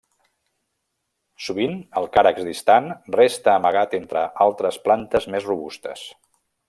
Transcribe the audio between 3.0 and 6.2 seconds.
resta amagat entre altres plantes més robustes.